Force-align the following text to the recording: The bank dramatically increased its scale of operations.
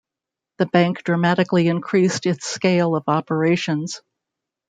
The 0.57 0.65
bank 0.65 1.03
dramatically 1.03 1.67
increased 1.67 2.25
its 2.25 2.47
scale 2.47 2.95
of 2.95 3.03
operations. 3.05 4.01